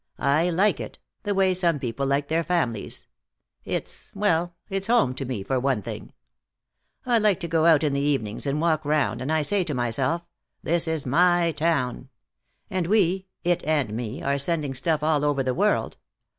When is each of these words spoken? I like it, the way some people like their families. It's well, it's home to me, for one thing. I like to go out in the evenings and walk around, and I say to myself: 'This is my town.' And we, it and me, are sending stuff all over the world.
I 0.17 0.49
like 0.49 0.79
it, 0.79 0.97
the 1.21 1.35
way 1.35 1.53
some 1.53 1.77
people 1.77 2.07
like 2.07 2.27
their 2.27 2.43
families. 2.43 3.05
It's 3.63 4.09
well, 4.15 4.55
it's 4.67 4.87
home 4.87 5.13
to 5.13 5.25
me, 5.25 5.43
for 5.43 5.59
one 5.59 5.83
thing. 5.83 6.11
I 7.05 7.19
like 7.19 7.39
to 7.41 7.47
go 7.47 7.67
out 7.67 7.83
in 7.83 7.93
the 7.93 8.01
evenings 8.01 8.47
and 8.47 8.59
walk 8.59 8.83
around, 8.83 9.21
and 9.21 9.31
I 9.31 9.43
say 9.43 9.63
to 9.63 9.75
myself: 9.75 10.23
'This 10.63 10.87
is 10.87 11.05
my 11.05 11.51
town.' 11.51 12.09
And 12.67 12.87
we, 12.87 13.27
it 13.43 13.63
and 13.63 13.93
me, 13.93 14.23
are 14.23 14.39
sending 14.39 14.73
stuff 14.73 15.03
all 15.03 15.23
over 15.23 15.43
the 15.43 15.53
world. 15.53 15.97